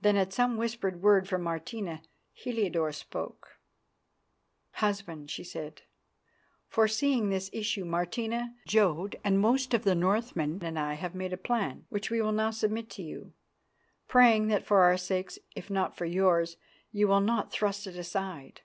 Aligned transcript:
Then, 0.00 0.16
at 0.16 0.32
some 0.32 0.56
whispered 0.56 1.02
word 1.02 1.28
from 1.28 1.42
Martina, 1.42 2.00
Heliodore 2.32 2.90
spoke. 2.90 3.58
"Husband," 4.76 5.30
she 5.30 5.44
said, 5.44 5.82
"foreseeing 6.70 7.28
this 7.28 7.50
issue, 7.52 7.84
Martina, 7.84 8.54
Jodd, 8.66 9.16
and 9.22 9.38
most 9.38 9.74
of 9.74 9.84
the 9.84 9.94
Northmen 9.94 10.60
and 10.64 10.78
I 10.78 10.94
have 10.94 11.14
made 11.14 11.34
a 11.34 11.36
plan 11.36 11.84
which 11.90 12.08
we 12.10 12.22
now 12.32 12.50
submit 12.50 12.88
to 12.92 13.02
you, 13.02 13.34
praying 14.08 14.46
that 14.46 14.64
for 14.64 14.80
our 14.84 14.96
sakes, 14.96 15.38
if 15.54 15.68
not 15.68 15.94
for 15.98 16.06
yours, 16.06 16.56
you 16.90 17.06
will 17.06 17.20
not 17.20 17.52
thrust 17.52 17.86
it 17.86 17.96
aside. 17.96 18.62